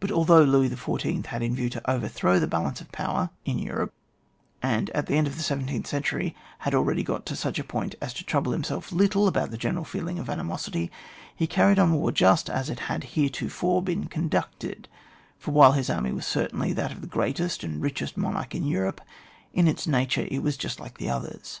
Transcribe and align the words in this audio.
But 0.00 0.10
although 0.10 0.42
Louis 0.42 0.68
XiV. 0.70 1.26
had 1.26 1.40
in 1.40 1.54
view 1.54 1.70
to 1.70 1.88
overthrow 1.88 2.40
the 2.40 2.48
balance 2.48 2.80
of 2.80 2.90
power 2.90 3.30
in 3.44 3.56
Europe, 3.60 3.94
and 4.60 4.90
at 4.90 5.06
the 5.06 5.14
end 5.14 5.28
of 5.28 5.36
the 5.36 5.44
seventeenth 5.44 5.86
century 5.86 6.34
had 6.66 6.74
already 6.74 7.04
got 7.04 7.24
to 7.26 7.36
such 7.36 7.60
a 7.60 7.62
point 7.62 7.94
as 8.02 8.12
to 8.14 8.24
trouble 8.24 8.50
himself 8.50 8.90
little 8.90 9.28
about 9.28 9.52
the 9.52 9.56
general 9.56 9.84
feeling 9.84 10.18
of 10.18 10.28
animosity, 10.28 10.90
he 11.36 11.46
carried 11.46 11.78
on 11.78 11.92
war 11.92 12.10
just 12.10 12.50
as 12.50 12.68
it 12.68 12.80
had 12.90 13.04
heretofore 13.14 13.80
been 13.80 14.06
conducted; 14.08 14.88
for 15.38 15.52
while 15.52 15.70
his 15.70 15.88
army 15.88 16.10
was 16.10 16.26
cer 16.26 16.48
tainly 16.48 16.74
that 16.74 16.90
of 16.90 17.00
the 17.00 17.06
greatest 17.06 17.62
and 17.62 17.80
richest 17.80 18.16
monarch 18.16 18.56
in 18.56 18.66
Europe, 18.66 19.00
in 19.52 19.68
its 19.68 19.86
nature 19.86 20.26
it 20.32 20.42
was 20.42 20.56
just 20.56 20.80
like 20.80 21.00
others. 21.00 21.60